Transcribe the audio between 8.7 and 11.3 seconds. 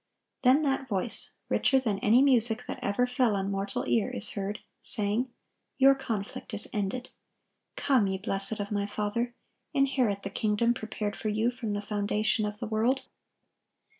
My Father, inherit the kingdom prepared for